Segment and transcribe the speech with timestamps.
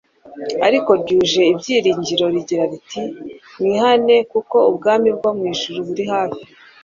[0.67, 3.01] ariko ryuje ibyiringiro rigira riti:
[3.61, 6.43] "Mwihane kuko ubwami bwo mu ijuru buri hafi."